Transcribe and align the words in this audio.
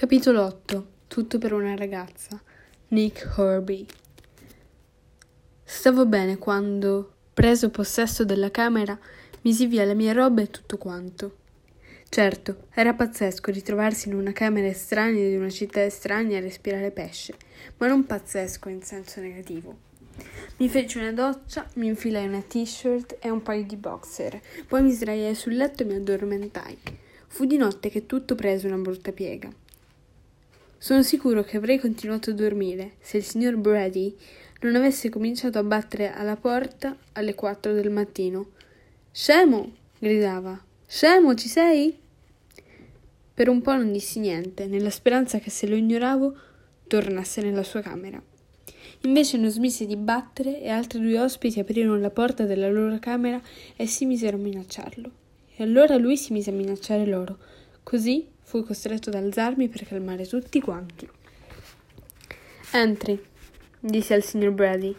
Capitolo 0.00 0.42
8 0.46 0.86
Tutto 1.08 1.36
per 1.36 1.52
una 1.52 1.76
ragazza 1.76 2.40
Nick 2.88 3.36
Horby 3.36 3.84
Stavo 5.62 6.06
bene 6.06 6.38
quando, 6.38 7.16
preso 7.34 7.68
possesso 7.68 8.24
della 8.24 8.50
camera, 8.50 8.98
misi 9.42 9.66
via 9.66 9.84
le 9.84 9.92
mie 9.92 10.14
robe 10.14 10.44
e 10.44 10.50
tutto 10.50 10.78
quanto. 10.78 11.36
Certo, 12.08 12.68
era 12.72 12.94
pazzesco 12.94 13.50
ritrovarsi 13.50 14.08
in 14.08 14.14
una 14.14 14.32
camera 14.32 14.68
estranea 14.68 15.28
di 15.28 15.36
una 15.36 15.50
città 15.50 15.84
estranea 15.84 16.38
a 16.38 16.40
respirare 16.40 16.92
pesce, 16.92 17.34
ma 17.76 17.86
non 17.86 18.06
pazzesco 18.06 18.70
in 18.70 18.80
senso 18.80 19.20
negativo. 19.20 19.76
Mi 20.56 20.70
feci 20.70 20.96
una 20.96 21.12
doccia, 21.12 21.68
mi 21.74 21.88
infilai 21.88 22.26
una 22.26 22.40
t-shirt 22.40 23.18
e 23.20 23.28
un 23.28 23.42
paio 23.42 23.64
di 23.64 23.76
boxer, 23.76 24.40
poi 24.66 24.82
mi 24.82 24.92
sdraiai 24.92 25.34
sul 25.34 25.56
letto 25.56 25.82
e 25.82 25.84
mi 25.84 25.96
addormentai. 25.96 26.78
Fu 27.26 27.44
di 27.44 27.58
notte 27.58 27.90
che 27.90 28.06
tutto 28.06 28.34
prese 28.34 28.66
una 28.66 28.78
brutta 28.78 29.12
piega. 29.12 29.59
Sono 30.82 31.02
sicuro 31.02 31.44
che 31.44 31.58
avrei 31.58 31.78
continuato 31.78 32.30
a 32.30 32.32
dormire 32.32 32.92
se 33.00 33.18
il 33.18 33.22
signor 33.22 33.56
Brady 33.56 34.16
non 34.62 34.76
avesse 34.76 35.10
cominciato 35.10 35.58
a 35.58 35.62
battere 35.62 36.10
alla 36.10 36.36
porta 36.36 36.96
alle 37.12 37.34
quattro 37.34 37.74
del 37.74 37.90
mattino. 37.90 38.52
Scemo! 39.10 39.72
gridava. 39.98 40.58
Scemo, 40.86 41.34
ci 41.34 41.48
sei? 41.48 41.94
Per 43.34 43.50
un 43.50 43.60
po' 43.60 43.74
non 43.74 43.92
dissi 43.92 44.20
niente, 44.20 44.68
nella 44.68 44.88
speranza 44.88 45.38
che 45.38 45.50
se 45.50 45.66
lo 45.66 45.76
ignoravo 45.76 46.34
tornasse 46.86 47.42
nella 47.42 47.62
sua 47.62 47.82
camera. 47.82 48.20
Invece 49.02 49.36
non 49.36 49.50
smise 49.50 49.84
di 49.84 49.96
battere 49.96 50.62
e 50.62 50.70
altri 50.70 50.98
due 51.00 51.20
ospiti 51.20 51.60
aprirono 51.60 52.00
la 52.00 52.10
porta 52.10 52.44
della 52.44 52.70
loro 52.70 52.98
camera 52.98 53.38
e 53.76 53.86
si 53.86 54.06
misero 54.06 54.38
a 54.38 54.40
minacciarlo. 54.40 55.10
E 55.56 55.62
allora 55.62 55.98
lui 55.98 56.16
si 56.16 56.32
mise 56.32 56.48
a 56.48 56.54
minacciare 56.54 57.04
loro. 57.04 57.36
Così 57.82 58.26
Fui 58.50 58.64
costretto 58.64 59.10
ad 59.10 59.14
alzarmi 59.14 59.68
per 59.68 59.86
calmare 59.86 60.26
tutti 60.26 60.60
quanti. 60.60 61.08
Entri, 62.72 63.24
disse 63.78 64.12
al 64.12 64.24
signor 64.24 64.50
Brady. 64.50 64.92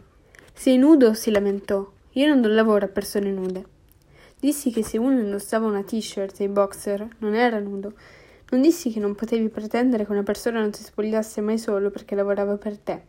Sei 0.53 0.77
nudo? 0.77 1.13
si 1.13 1.31
lamentò. 1.31 1.85
Io 2.11 2.27
non 2.27 2.39
do 2.39 2.47
lavoro 2.47 2.85
a 2.85 2.87
persone 2.87 3.29
nude. 3.29 3.65
Dissi 4.39 4.71
che 4.71 4.85
se 4.85 4.97
uno 4.97 5.19
indossava 5.19 5.65
una 5.65 5.83
t-shirt 5.83 6.39
e 6.39 6.45
i 6.45 6.47
boxer 6.47 7.05
non 7.17 7.33
era 7.33 7.59
nudo. 7.59 7.91
Non 8.51 8.61
dissi 8.61 8.89
che 8.89 9.01
non 9.01 9.15
potevi 9.15 9.49
pretendere 9.49 10.05
che 10.05 10.13
una 10.13 10.23
persona 10.23 10.61
non 10.61 10.71
si 10.71 10.83
spogliasse 10.83 11.41
mai 11.41 11.57
solo 11.57 11.89
perché 11.89 12.15
lavorava 12.15 12.55
per 12.55 12.77
te. 12.77 13.01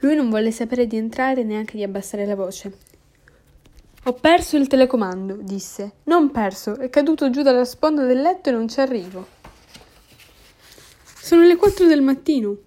Lui 0.00 0.16
non 0.16 0.28
volle 0.28 0.50
sapere 0.50 0.88
di 0.88 0.96
entrare 0.96 1.44
neanche 1.44 1.76
di 1.76 1.84
abbassare 1.84 2.26
la 2.26 2.34
voce. 2.34 2.78
Ho 4.06 4.12
perso 4.14 4.56
il 4.56 4.66
telecomando, 4.66 5.36
disse. 5.36 5.92
Non 6.06 6.32
perso, 6.32 6.80
è 6.80 6.90
caduto 6.90 7.30
giù 7.30 7.42
dalla 7.42 7.64
sponda 7.64 8.04
del 8.04 8.20
letto 8.20 8.48
e 8.48 8.52
non 8.52 8.66
ci 8.66 8.80
arrivo. 8.80 9.40
Sono 11.32 11.46
le 11.46 11.56
quattro 11.56 11.86
del 11.86 12.02
mattino. 12.02 12.58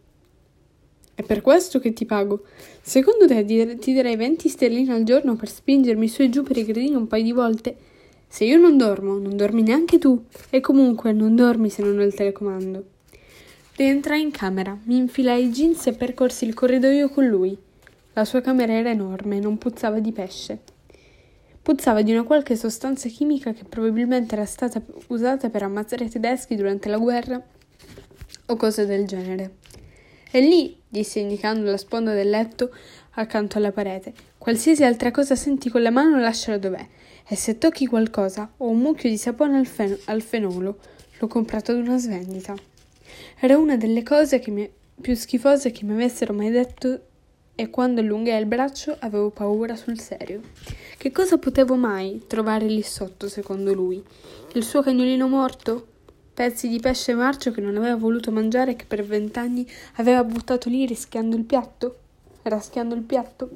È 1.13 1.21
per 1.21 1.41
questo 1.41 1.77
che 1.77 1.93
ti 1.93 2.03
pago. 2.03 2.45
Secondo 2.81 3.27
te 3.27 3.45
ti 3.77 3.93
darei 3.93 4.15
20 4.15 4.49
sterline 4.49 4.91
al 4.91 5.03
giorno 5.03 5.35
per 5.35 5.49
spingermi 5.49 6.07
su 6.07 6.23
e 6.23 6.29
giù 6.29 6.41
per 6.41 6.57
i 6.57 6.65
gradini 6.65 6.95
un 6.95 7.05
paio 7.05 7.21
di 7.21 7.31
volte? 7.31 7.77
Se 8.27 8.43
io 8.43 8.57
non 8.57 8.75
dormo, 8.75 9.19
non 9.19 9.37
dormi 9.37 9.61
neanche 9.61 9.99
tu. 9.99 10.19
E 10.49 10.61
comunque 10.61 11.11
non 11.11 11.35
dormi 11.35 11.69
se 11.69 11.83
non 11.83 11.99
ho 11.99 12.01
il 12.01 12.15
telecomando. 12.15 12.83
Rientrai 13.75 14.19
in 14.19 14.31
camera, 14.31 14.75
mi 14.85 14.97
infilai 14.97 15.45
i 15.45 15.51
jeans 15.51 15.85
e 15.85 15.93
percorsi 15.93 16.45
il 16.45 16.55
corridoio 16.55 17.09
con 17.09 17.27
lui. 17.27 17.55
La 18.13 18.25
sua 18.25 18.41
camera 18.41 18.73
era 18.73 18.89
enorme, 18.89 19.39
non 19.39 19.59
puzzava 19.59 19.99
di 19.99 20.11
pesce. 20.11 20.57
Puzzava 21.61 22.01
di 22.01 22.11
una 22.11 22.23
qualche 22.23 22.55
sostanza 22.55 23.09
chimica 23.09 23.53
che 23.53 23.65
probabilmente 23.65 24.33
era 24.33 24.45
stata 24.45 24.81
usata 25.09 25.51
per 25.51 25.61
ammazzare 25.61 26.05
i 26.05 26.09
tedeschi 26.09 26.55
durante 26.55 26.89
la 26.89 26.97
guerra 26.97 27.45
o 28.47 28.55
cose 28.55 28.85
del 28.85 29.05
genere. 29.05 29.55
E 30.31 30.41
lì, 30.41 30.77
disse 30.87 31.19
indicando 31.19 31.69
la 31.69 31.77
sponda 31.77 32.13
del 32.13 32.29
letto 32.29 32.73
accanto 33.11 33.57
alla 33.57 33.71
parete, 33.71 34.13
qualsiasi 34.37 34.83
altra 34.83 35.11
cosa 35.11 35.35
senti 35.35 35.69
con 35.69 35.81
la 35.81 35.91
mano 35.91 36.19
lasciala 36.19 36.57
dov'è. 36.57 36.87
E 37.27 37.35
se 37.35 37.57
tocchi 37.57 37.87
qualcosa 37.87 38.51
o 38.57 38.67
un 38.67 38.79
mucchio 38.79 39.09
di 39.09 39.17
sapone 39.17 39.57
al, 39.57 39.65
fen- 39.65 39.97
al 40.05 40.21
fenolo, 40.21 40.77
l'ho 41.17 41.27
comprato 41.27 41.71
ad 41.71 41.77
una 41.77 41.97
svendita. 41.97 42.53
Era 43.39 43.57
una 43.57 43.77
delle 43.77 44.03
cose 44.03 44.43
mi- 44.47 44.69
più 44.99 45.15
schifose 45.15 45.71
che 45.71 45.85
mi 45.85 45.93
avessero 45.93 46.33
mai 46.33 46.51
detto 46.51 47.01
e 47.55 47.69
quando 47.69 48.01
allungai 48.01 48.39
il 48.39 48.45
braccio 48.45 48.95
avevo 48.99 49.29
paura 49.29 49.75
sul 49.75 49.99
serio. 49.99 50.41
Che 50.97 51.11
cosa 51.11 51.37
potevo 51.37 51.75
mai 51.75 52.23
trovare 52.27 52.67
lì 52.67 52.81
sotto, 52.81 53.29
secondo 53.29 53.73
lui? 53.73 54.03
Il 54.53 54.63
suo 54.63 54.81
cagnolino 54.81 55.27
morto? 55.27 55.87
Pezzi 56.35 56.67
di 56.67 56.81
pesce 56.81 57.13
marcio 57.13 57.51
che 57.51 57.61
non 57.61 57.77
aveva 57.77 57.95
voluto 57.95 58.29
mangiare 58.29 58.71
e 58.71 58.75
che 58.75 58.83
per 58.85 59.05
vent'anni 59.05 59.65
aveva 59.95 60.21
buttato 60.25 60.67
lì 60.67 60.85
rischiando 60.85 61.37
il 61.37 61.45
piatto? 61.45 61.99
Raschiando 62.41 62.93
il 62.93 63.03
piatto? 63.03 63.49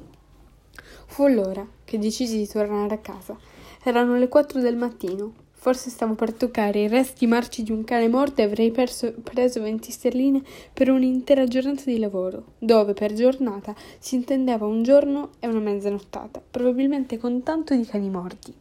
Fu 1.04 1.24
allora 1.24 1.64
che 1.84 1.98
decisi 1.98 2.38
di 2.38 2.48
tornare 2.48 2.94
a 2.94 2.98
casa. 2.98 3.36
Erano 3.84 4.16
le 4.16 4.28
quattro 4.28 4.62
del 4.62 4.76
mattino. 4.76 5.48
Forse 5.52 5.90
stavo 5.90 6.14
per 6.14 6.32
toccare 6.32 6.80
i 6.80 6.88
resti 6.88 7.26
marci 7.26 7.62
di 7.62 7.70
un 7.70 7.84
cane 7.84 8.08
morto 8.08 8.40
e 8.40 8.44
avrei 8.44 8.70
perso, 8.70 9.12
preso 9.22 9.60
venti 9.60 9.90
sterline 9.90 10.42
per 10.72 10.88
un'intera 10.88 11.44
giornata 11.44 11.82
di 11.84 11.98
lavoro, 11.98 12.54
dove 12.58 12.94
per 12.94 13.12
giornata 13.12 13.74
si 13.98 14.14
intendeva 14.14 14.64
un 14.64 14.82
giorno 14.82 15.32
e 15.38 15.48
una 15.48 15.58
mezza 15.58 15.90
nottata, 15.90 16.40
probabilmente 16.50 17.18
con 17.18 17.42
tanto 17.42 17.76
di 17.76 17.84
cani 17.84 18.08
morti. 18.08 18.54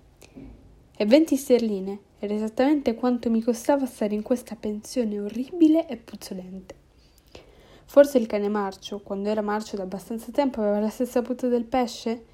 E 0.97 1.05
venti 1.05 1.37
sterline 1.37 2.07
era 2.19 2.33
esattamente 2.33 2.95
quanto 2.95 3.29
mi 3.29 3.41
costava 3.41 3.85
stare 3.85 4.13
in 4.13 4.21
questa 4.21 4.55
pensione 4.55 5.19
orribile 5.19 5.87
e 5.87 5.95
puzzolente. 5.95 6.75
Forse 7.85 8.17
il 8.17 8.27
cane 8.27 8.49
marcio, 8.49 8.99
quando 8.99 9.29
era 9.29 9.41
marcio 9.41 9.77
da 9.77 9.83
abbastanza 9.83 10.29
tempo, 10.31 10.59
aveva 10.61 10.79
la 10.79 10.89
stessa 10.89 11.21
puzza 11.21 11.47
del 11.47 11.63
pesce? 11.63 12.25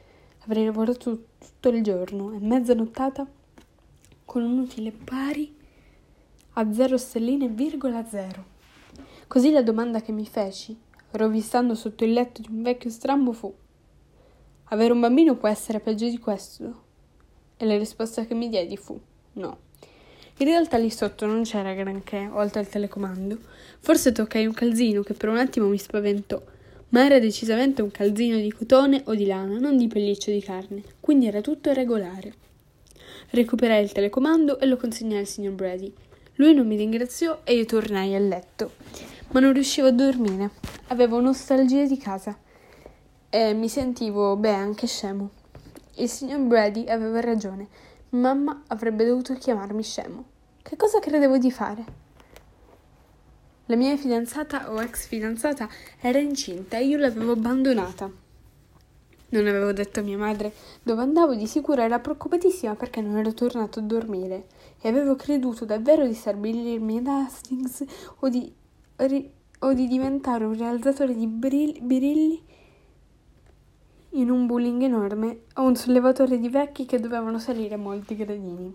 Avrei 0.46 0.66
lavorato 0.66 1.24
tutto 1.40 1.70
il 1.70 1.84
giorno 1.84 2.34
e 2.34 2.40
mezza 2.40 2.74
nottata 2.74 3.26
con 4.26 4.44
un 4.44 4.58
utile 4.58 4.92
pari 4.92 5.56
a 6.54 6.74
zero 6.74 6.98
stelline 6.98 7.48
virgola 7.48 8.06
zero. 8.06 8.44
Così 9.28 9.52
la 9.52 9.62
domanda 9.62 10.02
che 10.02 10.12
mi 10.12 10.26
feci, 10.26 10.78
rovistando 11.12 11.76
sotto 11.76 12.04
il 12.04 12.14
letto 12.14 12.42
di 12.42 12.50
un 12.50 12.62
vecchio 12.64 12.90
strambo, 12.90 13.32
fu: 13.32 13.54
Avere 14.66 14.94
un 14.94 15.00
bambino 15.00 15.36
può 15.36 15.48
essere 15.48 15.80
peggio 15.80 16.10
di 16.10 16.18
questo? 16.18 16.84
E 17.56 17.66
la 17.66 17.78
risposta 17.78 18.26
che 18.26 18.34
mi 18.34 18.50
diedi 18.50 18.78
fu: 18.78 19.00
No. 19.34 19.65
In 20.40 20.48
realtà 20.48 20.76
lì 20.78 20.90
sotto 20.90 21.26
non 21.26 21.44
c'era 21.44 21.74
granché, 21.74 22.30
oltre 22.30 22.60
al 22.60 22.68
telecomando. 22.68 23.38
Forse 23.80 24.12
toccai 24.12 24.46
un 24.46 24.54
calzino 24.54 25.02
che 25.02 25.14
per 25.14 25.30
un 25.30 25.38
attimo 25.38 25.68
mi 25.68 25.78
spaventò, 25.78 26.42
ma 26.90 27.06
era 27.06 27.20
decisamente 27.20 27.82
un 27.82 27.90
calzino 27.90 28.36
di 28.36 28.52
cotone 28.52 29.02
o 29.06 29.16
di 29.16 29.26
lana, 29.26 29.58
non 29.60 29.78
di 29.78 29.88
pelliccio 29.88 30.32
di 30.32 30.42
carne, 30.42 30.84
quindi 31.00 31.28
era 31.28 31.40
tutto 31.40 31.72
regolare. 31.72 32.34
Recuperai 33.30 33.82
il 33.82 33.94
telecomando 33.94 34.60
e 34.60 34.66
lo 34.66 34.76
consegnai 34.76 35.20
al 35.20 35.26
signor 35.26 35.54
Brady. 35.54 35.94
Lui 36.36 36.54
non 36.54 36.68
mi 36.68 36.76
ringraziò 36.76 37.40
e 37.46 37.56
io 37.56 37.64
tornai 37.64 38.14
a 38.14 38.20
letto, 38.20 38.74
ma 39.32 39.40
non 39.40 39.54
riuscivo 39.54 39.88
a 39.88 39.92
dormire. 39.92 40.52
Avevo 40.88 41.22
nostalgia 41.22 41.86
di 41.86 41.98
casa 41.98 42.38
e 43.30 43.54
mi 43.54 43.70
sentivo, 43.70 44.36
beh, 44.36 44.50
anche 44.50 44.86
scemo. 44.86 45.30
Il 45.96 46.10
signor 46.10 46.42
Brady 46.42 46.90
aveva 46.90 47.22
ragione. 47.22 47.85
Mamma 48.16 48.64
avrebbe 48.68 49.06
dovuto 49.06 49.34
chiamarmi 49.34 49.84
scemo. 49.84 50.26
Che 50.62 50.78
cosa 50.78 51.00
credevo 51.00 51.38
di 51.38 51.52
fare? 51.52 51.84
La 53.66 53.76
mia 53.76 53.98
fidanzata 53.98 54.72
o 54.72 54.82
ex 54.82 55.08
fidanzata 55.08 55.68
era 56.00 56.18
incinta 56.18 56.78
e 56.78 56.86
io 56.86 56.98
l'avevo 56.98 57.34
abbandonata. 57.34 58.10
Non 59.30 59.48
avevo 59.48 59.74
detto 59.74 60.00
a 60.00 60.04
mia 60.04 60.18
madre 60.18 60.54
dove 60.82 61.02
andavo, 61.02 61.36
di 61.36 61.46
sicuro 61.46 61.82
era 61.82 62.00
preoccupatissima 62.00 62.76
perché 62.76 63.02
non 63.02 63.18
ero 63.18 63.34
tornato 63.34 63.80
a 63.80 63.84
dormire 63.84 64.48
e 64.80 64.88
avevo 64.88 65.16
creduto 65.16 65.66
davvero 65.66 66.08
di 66.08 66.14
stabilirmi 66.14 67.00
ad 67.00 67.08
Hastings 67.08 67.84
o 68.20 68.30
di, 68.30 68.54
o 69.60 69.74
di 69.74 69.88
diventare 69.88 70.46
un 70.46 70.58
realizzatore 70.58 71.14
di 71.14 71.28
birilli 71.28 72.44
in 74.16 74.30
un 74.30 74.46
bowling 74.46 74.82
enorme 74.82 75.42
o 75.56 75.64
un 75.64 75.76
sollevatore 75.76 76.40
di 76.40 76.48
vecchi 76.48 76.86
che 76.86 77.00
dovevano 77.00 77.38
salire 77.38 77.76
molti 77.76 78.16
gradini. 78.16 78.74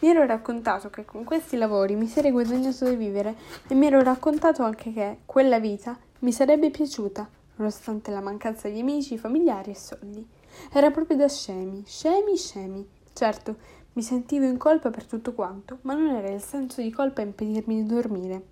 Mi 0.00 0.08
ero 0.08 0.26
raccontato 0.26 0.90
che 0.90 1.04
con 1.04 1.22
questi 1.22 1.56
lavori 1.56 1.94
mi 1.94 2.08
sarei 2.08 2.32
guadagnato 2.32 2.84
da 2.84 2.92
vivere 2.92 3.36
e 3.68 3.74
mi 3.74 3.86
ero 3.86 4.02
raccontato 4.02 4.64
anche 4.64 4.92
che 4.92 5.18
quella 5.26 5.60
vita 5.60 5.96
mi 6.20 6.32
sarebbe 6.32 6.70
piaciuta, 6.70 7.28
nonostante 7.56 8.10
la 8.10 8.20
mancanza 8.20 8.68
di 8.68 8.80
amici, 8.80 9.16
familiari 9.16 9.70
e 9.70 9.76
soldi. 9.76 10.26
Era 10.72 10.90
proprio 10.90 11.16
da 11.16 11.28
scemi, 11.28 11.84
scemi, 11.86 12.36
scemi. 12.36 12.86
Certo, 13.12 13.56
mi 13.92 14.02
sentivo 14.02 14.44
in 14.44 14.58
colpa 14.58 14.90
per 14.90 15.04
tutto 15.04 15.34
quanto, 15.34 15.78
ma 15.82 15.94
non 15.94 16.08
era 16.08 16.28
il 16.28 16.42
senso 16.42 16.82
di 16.82 16.90
colpa 16.90 17.20
a 17.20 17.24
impedirmi 17.24 17.82
di 17.82 17.86
dormire. 17.86 18.42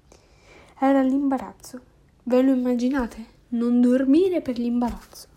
Era 0.78 1.02
l'imbarazzo. 1.02 1.80
Ve 2.22 2.42
lo 2.42 2.52
immaginate? 2.52 3.24
Non 3.48 3.80
dormire 3.80 4.40
per 4.40 4.56
l'imbarazzo. 4.56 5.30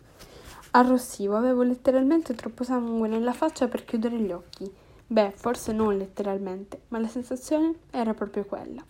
Arrossivo, 0.78 1.38
avevo 1.38 1.64
letteralmente 1.64 2.36
troppo 2.36 2.66
sangue 2.66 3.08
nella 3.08 3.32
faccia 3.32 3.70
per 3.70 3.86
chiudere 3.86 4.20
gli 4.20 4.34
occhi. 4.34 4.70
Beh, 5.08 5.32
forse 5.34 5.72
non 5.72 5.96
letteralmente, 5.96 6.82
ma 6.90 7.00
la 7.00 7.08
sensazione 7.08 7.76
era 7.92 8.14
proprio 8.14 8.44
quella. 8.44 8.84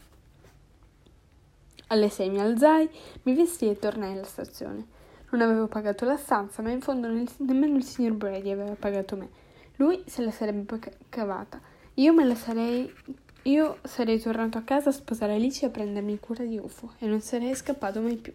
Alle 1.89 2.09
sei 2.09 2.31
mi 2.31 2.39
alzai, 2.39 2.89
mi 3.21 3.35
vestii 3.35 3.69
e 3.69 3.77
tornai 3.77 4.13
alla 4.13 4.23
stazione. 4.23 4.87
Non 5.29 5.41
avevo 5.41 5.67
pagato 5.67 6.05
la 6.05 6.17
stanza, 6.17 6.63
ma 6.63 6.71
in 6.71 6.81
fondo 6.81 7.07
nemmeno 7.07 7.77
il 7.77 7.83
signor 7.83 8.13
Brady 8.13 8.49
aveva 8.49 8.73
pagato 8.73 9.15
me. 9.15 9.29
Lui 9.75 10.01
se 10.07 10.23
la 10.23 10.31
sarebbe 10.31 10.79
cavata. 11.07 11.61
Io 11.95 12.13
me 12.13 12.25
la 12.25 12.35
sarei. 12.35 12.91
Io 13.43 13.77
sarei 13.83 14.19
tornato 14.19 14.57
a 14.57 14.63
casa 14.63 14.89
a 14.89 14.91
sposare 14.91 15.35
Alice 15.35 15.65
e 15.65 15.67
a 15.67 15.71
prendermi 15.71 16.17
cura 16.19 16.45
di 16.45 16.57
UFO 16.57 16.93
e 16.97 17.05
non 17.05 17.21
sarei 17.21 17.53
scappato 17.53 18.01
mai 18.01 18.15
più. 18.15 18.33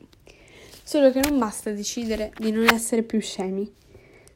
Solo 0.90 1.12
che 1.12 1.20
non 1.20 1.38
basta 1.38 1.70
decidere 1.70 2.32
di 2.37 2.50
non 2.50 2.66
essere 2.66 3.04
più 3.04 3.20
scemi. 3.20 3.72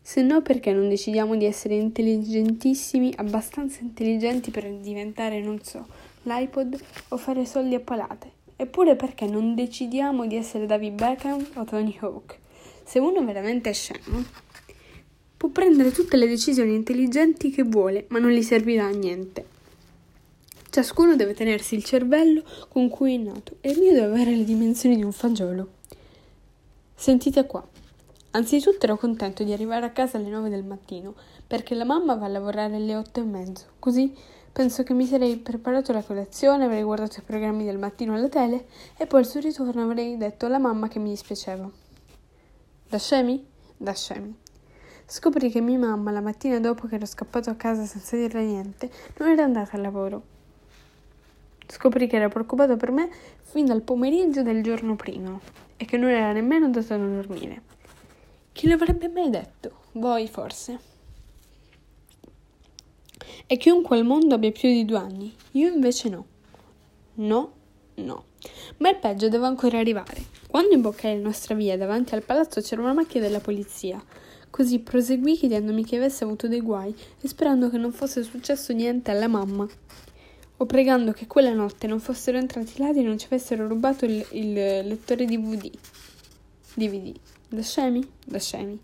Se 0.00 0.22
no, 0.22 0.40
perché 0.40 0.70
non 0.70 0.88
decidiamo 0.88 1.34
di 1.34 1.46
essere 1.46 1.74
intelligentissimi, 1.74 3.12
abbastanza 3.16 3.80
intelligenti 3.80 4.52
per 4.52 4.72
diventare, 4.74 5.40
non 5.40 5.60
so, 5.64 5.84
l'iPod 6.22 6.80
o 7.08 7.16
fare 7.16 7.44
soldi 7.44 7.74
a 7.74 7.80
palate? 7.80 8.30
Eppure 8.54 8.94
perché 8.94 9.26
non 9.26 9.56
decidiamo 9.56 10.28
di 10.28 10.36
essere 10.36 10.66
David 10.66 10.94
Beckham 10.94 11.44
o 11.54 11.64
Tony 11.64 11.98
Hawk? 11.98 12.38
Se 12.84 13.00
uno 13.00 13.24
veramente 13.24 13.70
è 13.70 13.72
scemo, 13.72 14.22
può 15.36 15.48
prendere 15.48 15.90
tutte 15.90 16.16
le 16.16 16.28
decisioni 16.28 16.72
intelligenti 16.72 17.50
che 17.50 17.64
vuole, 17.64 18.04
ma 18.10 18.20
non 18.20 18.30
gli 18.30 18.42
servirà 18.42 18.84
a 18.84 18.90
niente. 18.90 19.44
Ciascuno 20.70 21.16
deve 21.16 21.34
tenersi 21.34 21.74
il 21.74 21.82
cervello 21.82 22.44
con 22.68 22.88
cui 22.88 23.14
è 23.14 23.18
nato 23.18 23.56
e 23.60 23.72
il 23.72 23.80
mio 23.80 23.92
deve 23.92 24.06
avere 24.06 24.36
le 24.36 24.44
dimensioni 24.44 24.94
di 24.94 25.02
un 25.02 25.10
fagiolo. 25.10 25.82
Sentite 27.04 27.44
qua. 27.44 27.62
Anzitutto 28.30 28.86
ero 28.86 28.96
contento 28.96 29.44
di 29.44 29.52
arrivare 29.52 29.84
a 29.84 29.90
casa 29.90 30.16
alle 30.16 30.30
nove 30.30 30.48
del 30.48 30.64
mattino, 30.64 31.14
perché 31.46 31.74
la 31.74 31.84
mamma 31.84 32.14
va 32.14 32.24
a 32.24 32.28
lavorare 32.28 32.76
alle 32.76 32.96
otto 32.96 33.20
e 33.20 33.24
mezzo. 33.24 33.66
Così 33.78 34.16
penso 34.50 34.84
che 34.84 34.94
mi 34.94 35.04
sarei 35.04 35.36
preparato 35.36 35.92
la 35.92 36.02
colazione, 36.02 36.64
avrei 36.64 36.82
guardato 36.82 37.18
i 37.18 37.22
programmi 37.22 37.66
del 37.66 37.76
mattino 37.76 38.14
alla 38.14 38.30
tele 38.30 38.68
e 38.96 39.06
poi 39.06 39.20
al 39.20 39.26
suo 39.26 39.40
ritorno 39.40 39.82
avrei 39.82 40.16
detto 40.16 40.46
alla 40.46 40.56
mamma 40.56 40.88
che 40.88 40.98
mi 40.98 41.10
dispiaceva. 41.10 41.70
Da 42.88 42.98
scemi? 42.98 43.46
Da 43.76 43.92
scemi. 43.92 44.34
Scoprì 45.04 45.50
che 45.50 45.60
mia 45.60 45.78
mamma, 45.78 46.10
la 46.10 46.22
mattina 46.22 46.58
dopo 46.58 46.86
che 46.86 46.94
ero 46.94 47.04
scappato 47.04 47.50
a 47.50 47.54
casa 47.54 47.84
senza 47.84 48.16
dirle 48.16 48.46
niente, 48.46 48.90
non 49.18 49.28
era 49.28 49.44
andata 49.44 49.76
al 49.76 49.82
lavoro. 49.82 50.33
Scoprì 51.66 52.06
che 52.06 52.16
era 52.16 52.28
preoccupata 52.28 52.76
per 52.76 52.90
me 52.90 53.10
fin 53.42 53.66
dal 53.66 53.82
pomeriggio 53.82 54.42
del 54.42 54.62
giorno 54.62 54.96
prima 54.96 55.38
e 55.76 55.84
che 55.84 55.96
non 55.96 56.10
era 56.10 56.32
nemmeno 56.32 56.66
andata 56.66 56.94
a 56.94 56.98
dormire. 56.98 57.62
Chi 58.52 58.68
l'avrebbe 58.68 59.08
mai 59.08 59.30
detto? 59.30 59.82
Voi 59.92 60.28
forse. 60.28 60.78
E 63.46 63.56
chiunque 63.56 63.98
al 63.98 64.04
mondo 64.04 64.34
abbia 64.34 64.52
più 64.52 64.68
di 64.68 64.84
due 64.84 64.98
anni, 64.98 65.34
io 65.52 65.72
invece 65.72 66.08
no. 66.08 66.26
No, 67.14 67.52
no. 67.96 68.24
Ma 68.78 68.90
il 68.90 68.96
peggio 68.96 69.28
deve 69.28 69.46
ancora 69.46 69.78
arrivare. 69.78 70.22
Quando 70.48 70.74
imboccai 70.74 71.16
la 71.16 71.22
nostra 71.22 71.54
via 71.54 71.76
davanti 71.76 72.14
al 72.14 72.22
palazzo 72.22 72.60
c'era 72.60 72.82
una 72.82 72.92
macchina 72.92 73.24
della 73.24 73.40
polizia. 73.40 74.02
Così 74.50 74.78
proseguì 74.78 75.36
chiedendomi 75.36 75.84
che 75.84 75.96
avesse 75.96 76.24
avuto 76.24 76.46
dei 76.46 76.60
guai 76.60 76.94
e 77.20 77.26
sperando 77.26 77.68
che 77.70 77.76
non 77.76 77.92
fosse 77.92 78.22
successo 78.22 78.72
niente 78.72 79.10
alla 79.10 79.26
mamma. 79.26 79.66
O 80.64 80.66
pregando 80.66 81.12
che 81.12 81.26
quella 81.26 81.52
notte 81.52 81.86
non 81.86 82.00
fossero 82.00 82.38
entrati 82.38 82.78
ladri 82.78 83.00
e 83.00 83.04
non 83.04 83.18
ci 83.18 83.26
avessero 83.26 83.68
rubato 83.68 84.06
il, 84.06 84.24
il 84.30 84.54
lettore 84.54 85.26
DVD. 85.26 85.70
DVD. 86.72 87.14
Da 87.50 87.60
scemi? 87.60 88.02
Da 88.24 88.38
scemi. 88.38 88.80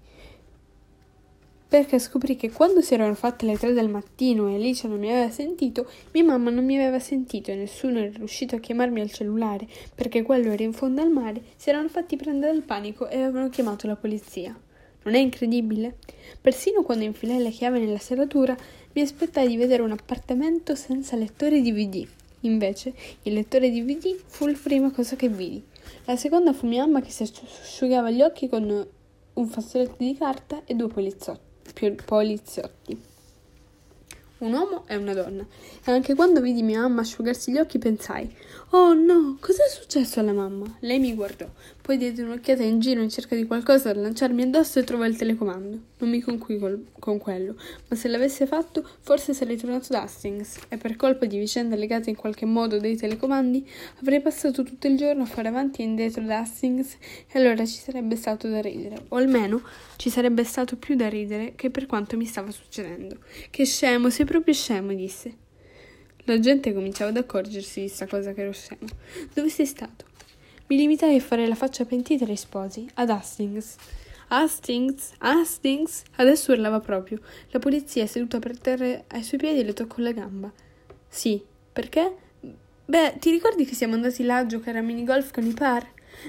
Perché 1.68 1.98
scoprì 1.98 2.36
che 2.36 2.50
quando 2.50 2.82
si 2.82 2.92
erano 2.92 3.14
fatte 3.14 3.46
le 3.46 3.56
tre 3.56 3.72
del 3.72 3.88
mattino 3.88 4.46
e 4.48 4.56
Alice 4.56 4.86
non 4.88 4.98
mi 4.98 5.10
aveva 5.10 5.30
sentito, 5.30 5.90
mia 6.12 6.24
mamma 6.24 6.50
non 6.50 6.66
mi 6.66 6.76
aveva 6.76 6.98
sentito 6.98 7.50
e 7.50 7.54
nessuno 7.54 7.98
era 8.00 8.14
riuscito 8.14 8.56
a 8.56 8.60
chiamarmi 8.60 9.00
al 9.00 9.10
cellulare 9.10 9.66
perché 9.94 10.20
quello 10.20 10.52
era 10.52 10.62
in 10.62 10.74
fondo 10.74 11.00
al 11.00 11.10
mare, 11.10 11.42
si 11.56 11.70
erano 11.70 11.88
fatti 11.88 12.16
prendere 12.16 12.54
il 12.54 12.62
panico 12.62 13.08
e 13.08 13.22
avevano 13.22 13.48
chiamato 13.48 13.86
la 13.86 13.96
polizia. 13.96 14.54
Non 15.02 15.14
è 15.14 15.18
incredibile? 15.18 15.96
Persino 16.40 16.82
quando 16.82 17.04
infilai 17.04 17.42
la 17.42 17.50
chiave 17.50 17.78
nella 17.78 17.98
serratura 17.98 18.56
mi 18.92 19.00
aspettai 19.00 19.48
di 19.48 19.56
vedere 19.56 19.82
un 19.82 19.92
appartamento 19.92 20.74
senza 20.74 21.16
lettore 21.16 21.62
DVD. 21.62 22.06
Invece, 22.40 22.92
il 23.22 23.34
lettore 23.34 23.70
DVD 23.70 24.16
fu 24.26 24.46
la 24.46 24.58
prima 24.60 24.90
cosa 24.90 25.16
che 25.16 25.28
vidi. 25.28 25.62
La 26.04 26.16
seconda 26.16 26.52
fu 26.52 26.66
mia 26.66 26.84
mamma 26.84 27.00
che 27.00 27.10
si 27.10 27.22
asciugava 27.22 28.10
gli 28.10 28.22
occhi 28.22 28.48
con 28.48 28.86
un 29.32 29.46
fazzoletto 29.46 29.96
di 29.98 30.16
carta 30.16 30.62
e 30.64 30.74
due 30.74 30.88
poliziotti 30.88 33.08
un 34.40 34.52
uomo 34.52 34.84
e 34.86 34.96
una 34.96 35.14
donna. 35.14 35.46
E 35.84 35.90
anche 35.90 36.14
quando 36.14 36.40
vidi 36.40 36.62
mia 36.62 36.80
mamma 36.80 37.02
asciugarsi 37.02 37.52
gli 37.52 37.58
occhi 37.58 37.78
pensai: 37.78 38.34
Oh 38.70 38.94
no, 38.94 39.36
cos'è 39.40 39.68
successo 39.68 40.20
alla 40.20 40.32
mamma? 40.32 40.76
Lei 40.80 40.98
mi 40.98 41.14
guardò, 41.14 41.46
poi 41.90 41.98
diede 41.98 42.22
un'occhiata 42.22 42.62
in 42.62 42.78
giro 42.78 43.02
in 43.02 43.10
cerca 43.10 43.34
di 43.34 43.46
qualcosa 43.46 43.92
da 43.92 44.00
lanciarmi 44.00 44.42
addosso 44.42 44.78
e 44.78 44.84
trovò 44.84 45.04
il 45.06 45.16
telecomando. 45.16 45.80
Non 45.98 46.08
mi 46.08 46.20
conclui 46.20 46.56
col- 46.56 46.84
con 47.00 47.18
quello, 47.18 47.56
ma 47.88 47.96
se 47.96 48.06
l'avesse 48.06 48.46
fatto, 48.46 48.88
forse 49.00 49.34
sarei 49.34 49.56
tornato 49.56 49.88
da 49.88 50.02
Hastings 50.02 50.56
e 50.68 50.76
per 50.76 50.94
colpa 50.94 51.26
di 51.26 51.36
vicende 51.36 51.74
legate 51.74 52.08
in 52.10 52.14
qualche 52.14 52.46
modo 52.46 52.78
dei 52.78 52.94
telecomandi, 52.94 53.68
avrei 54.02 54.20
passato 54.20 54.62
tutto 54.62 54.86
il 54.86 54.96
giorno 54.96 55.24
a 55.24 55.26
fare 55.26 55.48
avanti 55.48 55.80
e 55.80 55.86
indietro 55.86 56.22
da 56.22 56.38
Hastings 56.38 56.96
e 57.26 57.36
allora 57.40 57.66
ci 57.66 57.80
sarebbe 57.80 58.14
stato 58.14 58.48
da 58.48 58.60
ridere, 58.60 59.06
o 59.08 59.16
almeno 59.16 59.60
ci 59.96 60.10
sarebbe 60.10 60.44
stato 60.44 60.76
più 60.76 60.94
da 60.94 61.08
ridere 61.08 61.54
che 61.56 61.70
per 61.70 61.86
quanto 61.86 62.16
mi 62.16 62.24
stava 62.24 62.52
succedendo. 62.52 63.16
Che 63.50 63.64
scemo, 63.64 64.10
sei 64.10 64.26
proprio 64.26 64.54
scemo, 64.54 64.94
disse. 64.94 65.34
La 66.26 66.38
gente 66.38 66.72
cominciava 66.72 67.10
ad 67.10 67.16
accorgersi 67.16 67.80
di 67.80 67.88
sta 67.88 68.06
cosa 68.06 68.32
che 68.32 68.42
ero 68.42 68.52
scemo. 68.52 68.86
Dove 69.34 69.48
sei 69.48 69.66
stato? 69.66 70.09
Mi 70.70 70.76
limitai 70.76 71.16
a 71.16 71.20
fare 71.20 71.48
la 71.48 71.56
faccia 71.56 71.84
pentita 71.84 72.22
e 72.22 72.28
risposi 72.28 72.88
ad 72.94 73.10
Hastings. 73.10 73.74
Hastings, 74.28 75.14
Hastings. 75.18 76.04
Adesso 76.14 76.52
urlava 76.52 76.78
proprio. 76.78 77.18
La 77.48 77.58
polizia, 77.58 78.06
seduta 78.06 78.38
per 78.38 78.56
terra 78.56 79.02
ai 79.08 79.24
suoi 79.24 79.40
piedi, 79.40 79.64
le 79.64 79.72
toccò 79.72 79.96
la 79.96 80.12
gamba. 80.12 80.48
Sì, 81.08 81.44
perché? 81.72 82.16
Beh, 82.84 83.16
ti 83.18 83.32
ricordi 83.32 83.64
che 83.64 83.74
siamo 83.74 83.94
andati 83.94 84.22
là 84.22 84.36
a 84.36 84.46
giocare 84.46 84.78
a 84.78 84.82
minigolf 84.82 85.32
con 85.32 85.44
i 85.44 85.52
par? 85.52 85.84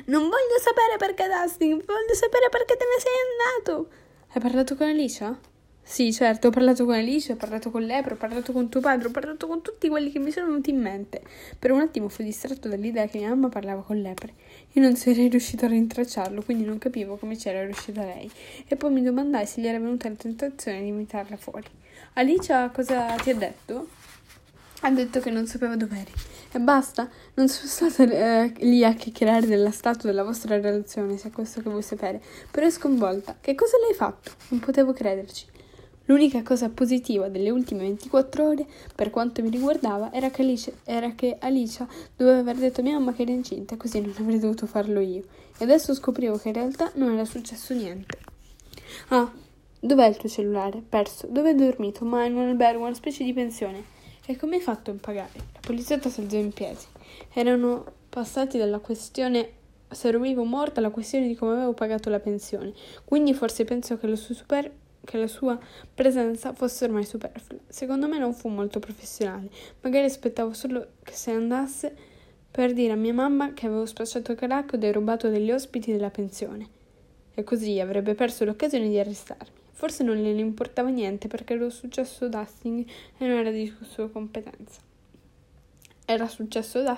Non 0.05 0.23
voglio 0.23 0.57
sapere 0.59 0.97
perché, 0.97 1.21
Hastings, 1.21 1.85
voglio 1.85 2.15
sapere 2.15 2.49
perché 2.49 2.75
te 2.77 2.85
ne 2.85 2.99
sei 2.99 3.13
andato. 3.61 3.89
Hai 4.33 4.41
parlato 4.41 4.75
con 4.75 4.87
Alicia? 4.87 5.39
Sì, 5.83 6.13
certo, 6.13 6.47
ho 6.47 6.51
parlato 6.51 6.85
con 6.85 6.93
Alice, 6.93 7.33
ho 7.33 7.35
parlato 7.35 7.69
con 7.69 7.83
Lepre, 7.83 8.13
ho 8.13 8.17
parlato 8.17 8.53
con 8.53 8.69
tuo 8.69 8.79
padre, 8.79 9.09
ho 9.09 9.11
parlato 9.11 9.47
con 9.47 9.61
tutti 9.61 9.89
quelli 9.89 10.09
che 10.09 10.19
mi 10.19 10.31
sono 10.31 10.45
venuti 10.45 10.69
in 10.69 10.79
mente. 10.79 11.21
Per 11.59 11.69
un 11.69 11.81
attimo 11.81 12.07
fui 12.07 12.23
distratto 12.23 12.69
dall'idea 12.69 13.07
che 13.07 13.17
mia 13.17 13.27
mamma 13.29 13.49
parlava 13.49 13.81
con 13.81 13.97
Lepre. 13.97 14.33
Io 14.73 14.81
non 14.81 14.95
sarei 14.95 15.27
riuscito 15.27 15.65
a 15.65 15.67
rintracciarlo, 15.67 16.43
quindi 16.43 16.63
non 16.63 16.77
capivo 16.77 17.17
come 17.17 17.35
c'era 17.35 17.65
riuscita 17.65 18.05
lei. 18.05 18.31
E 18.67 18.75
poi 18.77 18.91
mi 18.91 19.03
domandai 19.03 19.45
se 19.45 19.59
gli 19.59 19.67
era 19.67 19.79
venuta 19.79 20.07
la 20.07 20.15
tentazione 20.15 20.81
di 20.81 20.87
imitarla 20.87 21.35
fuori. 21.35 21.67
Alicia 22.13 22.69
cosa 22.69 23.15
ti 23.15 23.31
ha 23.31 23.35
detto? 23.35 23.89
Ha 24.81 24.91
detto 24.91 25.19
che 25.19 25.29
non 25.29 25.45
sapeva 25.45 25.75
dov'eri. 25.75 26.11
E 26.53 26.59
basta, 26.59 27.09
non 27.33 27.49
sono 27.49 27.67
stata 27.67 28.03
eh, 28.03 28.53
lì 28.59 28.83
a 28.85 28.93
chiacchierare 28.93 29.45
della 29.45 29.71
statua 29.71 30.09
della 30.09 30.23
vostra 30.23 30.59
relazione, 30.59 31.17
se 31.17 31.27
è 31.27 31.31
questo 31.31 31.61
che 31.61 31.69
vuoi 31.69 31.83
sapere. 31.83 32.21
Però 32.49 32.65
è 32.65 32.71
sconvolta. 32.71 33.37
Che 33.41 33.55
cosa 33.55 33.77
le 33.77 33.87
hai 33.87 33.93
fatto? 33.93 34.31
Non 34.49 34.59
potevo 34.59 34.93
crederci. 34.93 35.50
L'unica 36.05 36.41
cosa 36.43 36.69
positiva 36.69 37.29
delle 37.29 37.51
ultime 37.51 37.81
24 37.81 38.47
ore, 38.47 38.65
per 38.95 39.09
quanto 39.09 39.41
mi 39.41 39.49
riguardava, 39.49 40.11
era 40.11 40.29
che, 40.29 40.41
Alice, 40.41 40.77
era 40.83 41.13
che 41.13 41.37
Alicia 41.39 41.87
doveva 42.15 42.39
aver 42.39 42.55
detto 42.57 42.81
a 42.81 42.83
mia 42.83 42.97
mamma 42.97 43.13
che 43.13 43.21
era 43.21 43.31
incinta, 43.31 43.77
così 43.77 44.01
non 44.01 44.13
avrei 44.17 44.39
dovuto 44.39 44.65
farlo 44.65 44.99
io. 44.99 45.23
E 45.57 45.63
adesso 45.63 45.93
scoprivo 45.93 46.37
che 46.37 46.49
in 46.49 46.55
realtà 46.55 46.91
non 46.95 47.13
era 47.13 47.25
successo 47.25 47.73
niente. 47.73 48.17
Ah, 49.09 49.31
dov'è 49.79 50.07
il 50.07 50.17
tuo 50.17 50.27
cellulare? 50.27 50.81
Perso. 50.87 51.27
Dove 51.29 51.49
hai 51.49 51.55
dormito? 51.55 52.03
Ma 52.03 52.25
in 52.25 52.35
un 52.35 52.47
albergo, 52.49 52.83
una 52.83 52.93
specie 52.93 53.23
di 53.23 53.33
pensione. 53.33 53.83
E 54.25 54.35
come 54.35 54.55
hai 54.55 54.61
fatto 54.61 54.91
a 54.91 54.95
pagare? 54.99 55.31
La 55.53 55.59
polizietta 55.61 56.09
si 56.09 56.21
alzò 56.21 56.37
in 56.37 56.51
piedi. 56.51 56.79
Erano 57.33 57.85
passati 58.09 58.57
dalla 58.57 58.79
questione 58.79 59.59
se 59.91 60.07
ero 60.07 60.19
vivo 60.19 60.41
o 60.41 60.45
morta 60.45 60.79
alla 60.79 60.89
questione 60.89 61.27
di 61.27 61.35
come 61.35 61.53
avevo 61.53 61.73
pagato 61.73 62.09
la 62.09 62.19
pensione. 62.19 62.73
Quindi 63.03 63.33
forse 63.33 63.65
penso 63.65 63.97
che 63.97 64.07
lo 64.07 64.15
suo 64.15 64.33
super 64.33 64.71
che 65.03 65.17
la 65.17 65.27
sua 65.27 65.59
presenza 65.93 66.53
fosse 66.53 66.85
ormai 66.85 67.05
superflua. 67.05 67.59
Secondo 67.67 68.07
me 68.07 68.17
non 68.17 68.33
fu 68.33 68.49
molto 68.49 68.79
professionale. 68.79 69.49
Magari 69.81 70.05
aspettavo 70.05 70.53
solo 70.53 70.93
che 71.03 71.13
se 71.13 71.31
andasse 71.31 71.95
per 72.51 72.73
dire 72.73 72.93
a 72.93 72.97
mia 72.97 73.13
mamma 73.13 73.53
che 73.53 73.65
avevo 73.65 73.85
spacciato 73.85 74.35
Caracco 74.35 74.75
ed 74.75 74.83
rubato 74.91 75.29
degli 75.29 75.51
ospiti 75.51 75.91
della 75.91 76.09
pensione. 76.09 76.79
E 77.33 77.43
così 77.43 77.79
avrebbe 77.79 78.13
perso 78.13 78.43
l'occasione 78.43 78.89
di 78.89 78.99
arrestarmi. 78.99 79.59
Forse 79.71 80.03
non 80.03 80.17
gliene 80.17 80.41
importava 80.41 80.89
niente 80.89 81.27
perché 81.27 81.53
ero 81.53 81.69
successo 81.69 82.25
ad 82.25 82.35
e 83.17 83.25
non 83.25 83.37
era 83.37 83.49
di 83.49 83.73
sua 83.89 84.09
competenza. 84.09 84.81
Era 86.05 86.27
successo 86.27 86.79
ad 86.79 86.97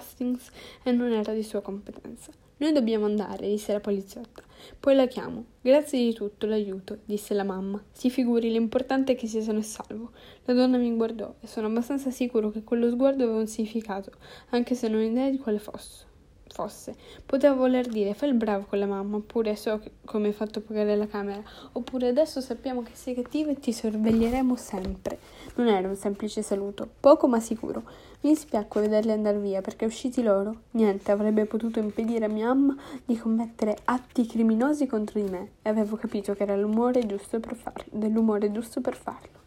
e 0.84 0.92
non 0.92 1.12
era 1.12 1.34
di 1.34 1.44
sua 1.44 1.62
competenza. 1.62 2.32
Noi 2.58 2.74
dobbiamo 2.74 3.06
andare, 3.06 3.48
disse 3.48 3.72
la 3.72 3.80
poliziotta. 3.80 4.42
Poi 4.80 4.96
la 4.96 5.08
chiamo. 5.08 5.46
Grazie 5.62 6.00
di 6.00 6.14
tutto, 6.14 6.46
l'aiuto, 6.46 7.00
disse 7.06 7.34
la 7.34 7.44
mamma. 7.44 7.84
Si 7.92 8.10
figuri, 8.10 8.52
l'importante 8.52 9.14
è 9.14 9.16
che 9.16 9.28
sia 9.28 9.42
sano 9.42 9.60
e 9.60 9.64
salvo. 9.64 10.12
La 10.46 10.54
donna 10.54 10.78
mi 10.78 10.94
guardò 10.96 11.36
e 11.40 11.48
sono 11.48 11.68
abbastanza 11.68 12.12
sicuro 12.12 12.50
che 12.50 12.64
quello 12.64 12.90
sguardo 12.90 13.24
aveva 13.24 13.40
un 13.40 13.48
significato, 13.48 14.12
anche 14.50 14.76
se 14.76 14.88
non 14.88 15.00
ho 15.00 15.04
idea 15.04 15.30
di 15.30 15.38
quale 15.38 15.60
fosse. 15.60 16.13
Fosse. 16.54 16.96
Poteva 17.26 17.56
voler 17.56 17.88
dire 17.88 18.14
fai 18.14 18.30
il 18.30 18.36
bravo 18.36 18.66
con 18.70 18.78
la 18.78 18.86
mamma, 18.86 19.18
oppure 19.18 19.56
so 19.56 19.82
come 20.06 20.28
hai 20.28 20.34
fatto 20.34 20.62
pagare 20.62 20.96
la 20.96 21.08
camera, 21.08 21.42
oppure 21.72 22.08
adesso 22.08 22.42
sappiamo 22.42 22.84
che 22.84 22.92
sei 22.94 23.16
cattivo 23.16 23.50
e 23.50 23.60
ti 23.60 23.74
sorveglieremo 23.74 24.56
sempre. 24.56 25.18
Non 25.56 25.68
era 25.68 25.88
un 25.88 25.96
semplice 25.96 26.44
saluto, 26.44 26.88
poco 27.00 27.28
ma 27.28 27.40
sicuro. 27.40 27.84
Mi 28.22 28.36
spiacque 28.36 28.82
vederli 28.82 29.12
andare 29.12 29.40
via 29.40 29.62
perché 29.62 29.86
usciti 29.86 30.22
loro, 30.22 30.62
niente 30.72 31.12
avrebbe 31.12 31.46
potuto 31.46 31.80
impedire 31.80 32.26
a 32.26 32.30
mia 32.30 32.54
mamma 32.54 32.78
di 33.04 33.18
commettere 33.18 33.76
atti 33.86 34.26
criminosi 34.26 34.86
contro 34.86 35.20
di 35.20 35.30
me 35.30 35.50
e 35.62 35.70
avevo 35.70 35.98
capito 35.98 36.34
che 36.34 36.44
era 36.44 36.56
l'umore 36.56 37.06
giusto 37.06 37.40
per 37.40 37.56
farlo, 37.56 37.86
dell'umore 37.92 38.52
giusto 38.52 38.80
per 38.80 38.96
farlo. 38.96 39.42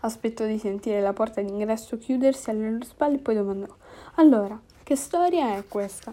Aspettò 0.00 0.46
di 0.46 0.58
sentire 0.58 1.02
la 1.02 1.12
porta 1.12 1.42
d'ingresso 1.42 1.98
chiudersi 1.98 2.48
alle 2.48 2.70
loro 2.70 2.84
spalle 2.84 3.16
e 3.16 3.18
poi 3.18 3.34
domandò: 3.34 3.68
Allora, 4.14 4.58
che 4.90 4.96
storia 4.96 5.54
è 5.54 5.64
questa? 5.68 6.10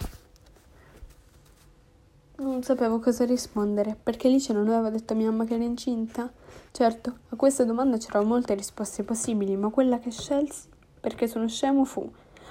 Non 2.35 2.61
sapevo 2.61 2.99
cosa 2.99 3.25
rispondere, 3.25 3.97
perché 4.03 4.27
Alice 4.27 4.53
non 4.53 4.67
aveva 4.67 4.91
detto 4.91 5.13
a 5.13 5.15
mia 5.15 5.31
mamma 5.31 5.45
che 5.45 5.55
era 5.55 5.63
incinta. 5.63 6.31
Certo, 6.69 7.17
a 7.29 7.35
questa 7.35 7.63
domanda 7.63 7.97
c'erano 7.97 8.27
molte 8.27 8.53
risposte 8.53 9.01
possibili, 9.01 9.55
ma 9.55 9.71
quella 9.71 9.97
che 9.97 10.11
scelsi, 10.11 10.69
perché 10.99 11.27
sono 11.27 11.47
scemo, 11.47 11.85
fu 11.85 12.07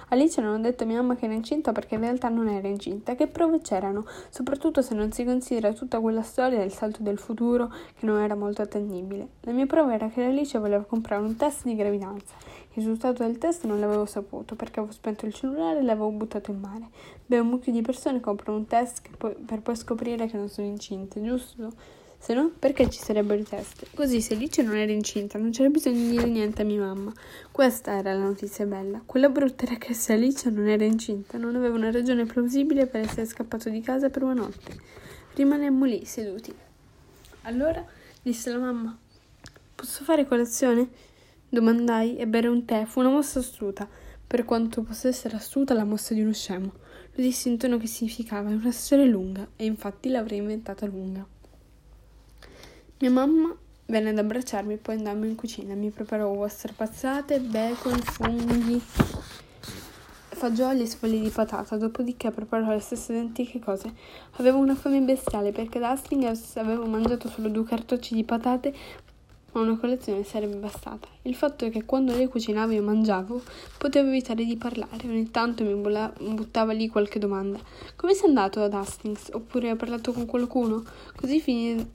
Alice 0.09 0.41
non 0.41 0.55
ha 0.55 0.59
detto 0.59 0.85
a 0.85 0.87
mia 0.87 1.01
mamma 1.01 1.17
che 1.17 1.25
era 1.25 1.35
incinta 1.35 1.73
perché 1.73 1.95
in 1.95 2.03
realtà 2.03 2.29
non 2.29 2.49
era 2.49 2.69
incinta. 2.69 3.17
Che 3.17 3.27
prove 3.27 3.61
c'erano? 3.61 4.05
Soprattutto 4.29 4.81
se 4.81 4.95
non 4.95 5.11
si 5.11 5.25
considera 5.25 5.73
tutta 5.73 5.99
quella 5.99 6.23
storia 6.23 6.59
del 6.59 6.73
salto 6.73 7.03
del 7.03 7.19
futuro 7.19 7.73
che 7.99 8.07
non 8.07 8.21
era 8.21 8.37
molto 8.37 8.63
attendibile. 8.63 9.29
La 9.41 9.53
mia 9.53 9.67
prova 9.67 9.95
era 9.95 10.09
che 10.09 10.23
Alice 10.23 10.59
voleva 10.59 10.85
comprare 10.85 11.23
un 11.23 11.35
test 11.35 11.65
di 11.65 11.75
gravidanza. 11.75 12.35
Il 12.75 12.83
risultato 12.85 13.25
del 13.25 13.39
test 13.39 13.65
non 13.65 13.81
l'avevo 13.81 14.07
saputo 14.07 14.55
perché 14.55 14.79
avevo 14.79 14.95
spento 14.95 15.27
il 15.27 15.35
cellulare 15.35 15.81
e 15.81 15.83
l'avevo 15.83 16.11
buttato 16.11 16.53
in 16.53 16.61
mare. 16.61 16.89
Beh, 17.27 17.41
un 17.41 17.49
mucchio 17.49 17.73
di 17.73 17.81
persone 17.81 18.21
comprano 18.21 18.59
un 18.59 18.67
test 18.67 19.09
poi, 19.17 19.35
per 19.35 19.61
poi 19.61 19.75
scoprire 19.75 20.27
che 20.27 20.37
non 20.37 20.49
sono 20.49 20.69
incinte, 20.69 21.21
giusto? 21.21 21.73
Se 22.26 22.35
no, 22.35 22.50
perché 22.59 22.90
ci 22.90 22.99
sarebbero 22.99 23.40
i 23.40 23.45
test? 23.45 23.87
Così 23.95 24.21
se 24.21 24.35
Alice 24.35 24.61
non 24.61 24.75
era 24.75 24.90
incinta, 24.90 25.38
non 25.38 25.52
c'era 25.52 25.68
bisogno 25.68 25.99
di 25.99 26.09
dire 26.09 26.26
niente 26.26 26.62
a 26.62 26.64
mia 26.64 26.80
mamma. 26.80 27.12
Questa 27.52 27.97
era 27.97 28.14
la 28.14 28.25
notizia 28.25 28.66
bella. 28.66 29.00
Quella 29.06 29.28
brutta 29.28 29.64
era 29.64 29.76
che 29.76 29.95
se 29.95 30.14
Alice 30.14 30.50
non 30.50 30.66
era 30.66 30.85
incinta, 30.85 31.38
non 31.38 31.54
aveva 31.54 31.76
una 31.76 31.92
ragione 31.92 32.26
plausibile 32.26 32.88
per 32.88 33.02
essere 33.02 33.26
scappato 33.26 33.71
di 33.71 33.80
casa 33.80 34.11
per 34.11 34.25
una 34.25 34.33
notte. 34.33 34.76
Rimanemmo 35.35 35.85
lì, 35.85 36.04
seduti. 36.04 36.52
Allora, 37.42 37.87
disse 38.21 38.50
la 38.50 38.59
mamma, 38.59 38.99
posso 39.76 40.02
fare 40.02 40.26
colazione? 40.26 40.88
Domandai 41.49 42.16
e 42.16 42.26
bere 42.26 42.49
un 42.49 42.64
tè. 42.64 42.87
Fu 42.87 42.99
una 42.99 43.11
mossa 43.11 43.38
astuta. 43.38 43.88
Per 44.26 44.45
quanto 44.45 44.83
possa 44.83 45.06
essere 45.06 45.37
astuta 45.37 45.75
la 45.75 45.85
mossa 45.85 46.12
di 46.12 46.23
uno 46.23 46.33
scemo. 46.33 46.73
Lo 47.14 47.23
dissi 47.23 47.47
in 47.47 47.56
tono 47.56 47.78
che 47.78 47.87
significava 47.87 48.50
è 48.50 48.54
una 48.54 48.73
storia 48.73 49.04
lunga, 49.04 49.47
e 49.54 49.64
infatti 49.64 50.09
l'avrei 50.09 50.38
inventata 50.38 50.87
lunga. 50.87 51.25
Mia 52.99 53.11
mamma 53.11 53.55
venne 53.88 54.09
ad 54.09 54.19
abbracciarmi 54.19 54.73
e 54.73 54.76
poi 54.79 54.97
andammo 54.97 55.26
in 55.26 55.35
cucina. 55.35 55.75
Mi 55.75 55.91
preparò 55.91 56.31
uova 56.31 56.49
strapazzate, 56.49 57.41
bacon, 57.41 57.99
funghi, 57.99 58.81
fagioli 60.31 60.81
e 60.81 60.87
sfogli 60.87 61.21
di 61.21 61.29
patata, 61.29 61.76
dopodiché 61.76 62.31
preparò 62.31 62.71
le 62.71 62.81
stesse 62.81 63.12
identiche 63.12 63.59
cose. 63.59 63.93
Avevo 64.37 64.57
una 64.57 64.75
fame 64.75 65.03
bestiale 65.03 65.53
perché 65.53 65.79
da 65.79 65.91
Hastings 65.91 66.57
avevo 66.57 66.87
mangiato 66.87 67.29
solo 67.29 67.50
due 67.50 67.65
cartocci 67.65 68.15
di 68.15 68.25
patate, 68.25 68.75
ma 69.53 69.61
una 69.61 69.76
colazione 69.76 70.25
sarebbe 70.25 70.57
bastata. 70.57 71.07
Il 71.23 71.35
fatto 71.35 71.67
è 71.67 71.71
che 71.71 71.85
quando 71.85 72.15
lei 72.15 72.29
cucinava 72.29 72.73
e 72.73 72.81
mangiavo, 72.81 73.43
potevo 73.76 74.09
evitare 74.09 74.43
di 74.47 74.57
parlare. 74.57 75.07
Ogni 75.07 75.31
tanto 75.31 75.65
mi 75.65 75.75
buttava 76.35 76.73
lì 76.73 76.88
qualche 76.88 77.19
domanda. 77.19 77.59
Come 77.95 78.15
sei 78.15 78.29
andato 78.29 78.62
ad 78.62 78.73
Hastings? 78.73 79.29
Oppure 79.33 79.69
hai 79.69 79.76
parlato 79.76 80.12
con 80.12 80.25
qualcuno? 80.25 80.83
Così 81.15 81.41
finì 81.41 81.93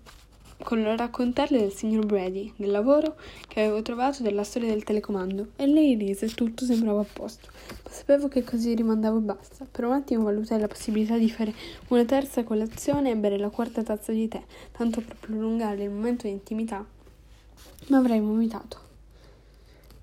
con 0.64 0.96
raccontarle 0.96 1.60
del 1.60 1.72
signor 1.72 2.06
Brady, 2.06 2.54
del 2.56 2.72
lavoro 2.72 3.16
che 3.48 3.62
avevo 3.62 3.82
trovato, 3.82 4.24
della 4.24 4.44
storia 4.44 4.70
del 4.70 4.84
telecomando. 4.84 5.50
E 5.56 5.66
lei 5.66 5.96
rise 5.96 6.28
tutto 6.28 6.66
sembrava 6.66 7.02
a 7.02 7.06
posto. 7.12 7.50
Ma 7.84 7.90
sapevo 7.92 8.28
che 8.28 8.44
così 8.44 8.74
rimandavo 8.76 9.18
e 9.18 9.22
basta. 9.22 9.66
Per 9.70 9.86
un 9.86 9.94
attimo 9.94 10.24
valutai 10.24 10.60
la 10.60 10.68
possibilità 10.68 11.18
di 11.18 11.30
fare 11.30 11.54
una 11.90 12.06
terza 12.06 12.44
colazione 12.44 13.12
e 13.12 13.16
bere 13.16 13.38
la 13.38 13.50
quarta 13.50 13.84
tazza 13.84 14.12
di 14.12 14.28
tè, 14.28 14.42
tanto 14.72 15.02
per 15.02 15.16
prolungare 15.20 15.84
il 15.84 15.90
momento 15.90 16.28
di 16.28 16.34
intimità. 16.34 16.86
Ma 17.88 17.98
avrei 17.98 18.20
vomitato. 18.20 18.91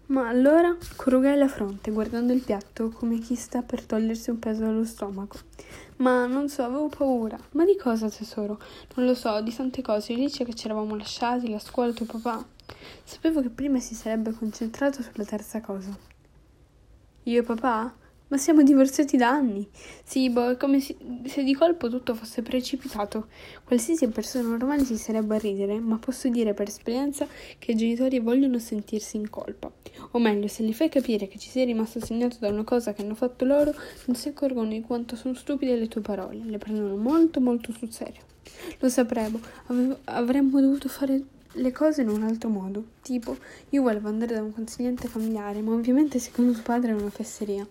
Ma 0.09 0.27
allora 0.27 0.75
corrugai 0.97 1.37
la 1.37 1.49
fronte, 1.49 1.91
guardando 1.91 2.33
il 2.33 2.41
piatto 2.41 2.88
come 2.88 3.19
chi 3.19 3.35
sta 3.35 3.61
per 3.61 3.85
togliersi 3.85 4.31
un 4.31 4.38
peso 4.38 4.62
dallo 4.62 4.85
stomaco. 4.85 5.38
Ma 5.97 6.25
non 6.27 6.49
so, 6.49 6.62
avevo 6.62 6.88
paura. 6.88 7.38
Ma 7.53 7.67
di 7.67 7.77
cosa, 7.77 8.09
tesoro? 8.09 8.59
Non 8.95 9.05
lo 9.05 9.15
so, 9.15 9.38
di 9.43 9.55
tante 9.55 9.83
cose. 9.83 10.15
Dice 10.15 10.45
che 10.45 10.55
ci 10.55 10.65
eravamo 10.65 10.97
lasciati, 10.97 11.50
la 11.50 11.59
scuola, 11.59 11.93
tuo 11.93 12.07
papà. 12.07 12.43
Sapevo 13.05 13.43
che 13.43 13.50
prima 13.50 13.81
si 13.81 13.95
sarebbe 13.95 14.33
concentrato 14.33 15.03
sulla 15.03 15.25
terza 15.25 15.61
cosa. 15.61 15.95
Io 17.25 17.41
e 17.41 17.43
papà? 17.43 17.95
Ma 18.28 18.37
siamo 18.37 18.62
divorziati 18.62 19.16
da 19.16 19.30
anni. 19.30 19.66
Sì, 20.04 20.28
boh, 20.28 20.50
è 20.50 20.56
come 20.58 20.80
se, 20.80 20.94
se 21.25 21.42
di 21.42 21.54
colpo 21.54 21.88
tutto 21.88 22.14
fosse 22.14 22.42
precipitato. 22.42 23.28
Qualsiasi 23.64 24.06
persona 24.08 24.50
normale 24.50 24.85
si 24.85 24.99
sarebbe 24.99 25.37
a 25.37 25.38
ridere, 25.38 25.78
ma 25.78 25.97
posso 25.97 26.28
dire 26.28 26.52
per 26.52 26.68
esperienza 26.68 27.26
che 27.58 27.73
i 27.73 27.75
genitori 27.75 28.18
vogliono 28.18 28.58
sentirsi 28.58 29.16
in 29.16 29.30
colpa. 29.30 29.73
O 30.11 30.18
meglio, 30.18 30.47
se 30.47 30.62
li 30.62 30.75
fai 30.75 30.90
capire 30.90 31.26
che 31.26 31.38
ci 31.38 31.49
sei 31.49 31.64
rimasto 31.64 32.04
segnato 32.04 32.37
da 32.38 32.49
una 32.49 32.64
cosa 32.64 32.92
che 32.92 33.00
hanno 33.00 33.14
fatto 33.14 33.47
loro, 33.47 33.73
non 34.04 34.14
si 34.14 34.28
accorgono 34.28 34.68
di 34.68 34.82
quanto 34.82 35.16
sono 35.16 35.32
stupide 35.32 35.76
le 35.76 35.88
tue 35.88 36.02
parole. 36.02 36.42
Le 36.44 36.58
prendono 36.58 36.97
molto, 36.97 37.40
molto 37.40 37.73
sul 37.73 37.90
serio. 37.90 38.23
Lo 38.80 38.90
sapremo, 38.90 39.40
avevo, 39.68 40.00
avremmo 40.04 40.61
dovuto 40.61 40.90
fare 40.90 41.23
le 41.50 41.73
cose 41.73 42.02
in 42.02 42.11
un 42.11 42.23
altro 42.25 42.50
modo. 42.50 42.85
Tipo, 43.00 43.37
io 43.70 43.80
volevo 43.80 44.08
andare 44.08 44.35
da 44.35 44.42
un 44.42 44.52
consigliente 44.52 45.08
familiare, 45.08 45.62
ma 45.62 45.73
ovviamente 45.73 46.18
secondo 46.18 46.52
tuo 46.52 46.62
padre 46.62 46.90
è 46.90 46.94
una 46.94 47.08
fesseria. 47.08 47.66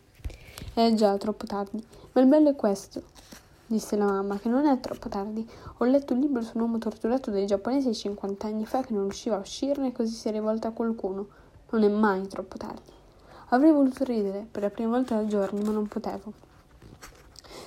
È 0.77 0.93
già 0.93 1.17
troppo 1.17 1.47
tardi. 1.47 1.83
Ma 2.11 2.21
il 2.21 2.27
bello 2.27 2.51
è 2.51 2.55
questo, 2.55 3.01
disse 3.65 3.95
la 3.95 4.05
mamma, 4.05 4.37
che 4.37 4.47
non 4.47 4.67
è 4.67 4.79
troppo 4.79 5.09
tardi. 5.09 5.43
Ho 5.77 5.85
letto 5.85 6.13
un 6.13 6.19
libro 6.19 6.43
su 6.43 6.51
un 6.53 6.61
uomo 6.61 6.77
torturato 6.77 7.31
dai 7.31 7.47
giapponesi 7.47 7.91
50 7.95 8.45
anni 8.45 8.63
fa 8.67 8.83
che 8.83 8.93
non 8.93 9.01
riusciva 9.01 9.37
a 9.37 9.39
uscirne 9.39 9.87
e 9.87 9.91
così 9.91 10.13
si 10.13 10.27
è 10.27 10.31
rivolta 10.31 10.67
a 10.67 10.71
qualcuno. 10.73 11.29
Non 11.71 11.81
è 11.81 11.87
mai 11.87 12.27
troppo 12.27 12.57
tardi. 12.57 12.91
Avrei 13.47 13.71
voluto 13.71 14.03
ridere 14.03 14.45
per 14.51 14.61
la 14.61 14.69
prima 14.69 14.91
volta 14.91 15.15
da 15.15 15.25
giorni, 15.25 15.63
ma 15.63 15.71
non 15.71 15.87
potevo. 15.87 16.31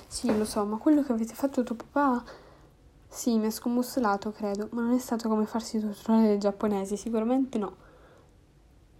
Sì, 0.07 0.33
lo 0.37 0.45
so, 0.45 0.63
ma 0.63 0.77
quello 0.77 1.03
che 1.03 1.11
avete 1.11 1.33
fatto 1.33 1.63
tuo 1.63 1.75
papà. 1.75 2.23
Sì, 3.09 3.37
mi 3.37 3.47
ha 3.47 3.51
scombussolato, 3.51 4.31
credo, 4.31 4.69
ma 4.71 4.83
non 4.83 4.93
è 4.93 4.99
stato 4.99 5.27
come 5.27 5.45
farsi 5.45 5.81
torturare 5.81 6.27
dai 6.27 6.39
giapponesi, 6.39 6.95
sicuramente 6.95 7.57
no. 7.57 7.75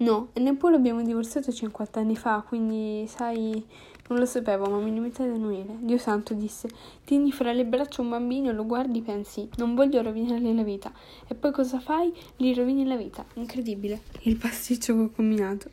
No, 0.01 0.29
e 0.33 0.39
neppure 0.39 0.75
abbiamo 0.75 1.03
divorziato 1.03 1.51
50 1.51 1.99
anni 1.99 2.15
fa, 2.15 2.43
quindi, 2.47 3.05
sai, 3.07 3.63
non 4.09 4.17
lo 4.17 4.25
sapevo, 4.25 4.67
ma 4.67 4.77
mi 4.77 4.91
limitai 4.91 5.27
ad 5.27 5.35
annuire. 5.35 5.77
Dio 5.79 5.97
santo 5.97 6.33
disse: 6.33 6.67
Tieni 7.05 7.31
fra 7.31 7.53
le 7.53 7.65
braccia 7.65 8.01
un 8.01 8.09
bambino, 8.09 8.51
lo 8.51 8.65
guardi 8.65 8.99
e 8.99 9.03
pensi: 9.03 9.47
Non 9.57 9.75
voglio 9.75 10.01
rovinargli 10.01 10.53
la 10.55 10.63
vita. 10.63 10.91
E 11.27 11.35
poi 11.35 11.51
cosa 11.51 11.79
fai? 11.79 12.11
Gli 12.35 12.53
rovini 12.53 12.85
la 12.85 12.97
vita. 12.97 13.23
Incredibile. 13.35 14.01
Il 14.21 14.37
pasticcio 14.37 14.95
che 14.95 15.01
ho 15.01 15.11
combinato. 15.15 15.69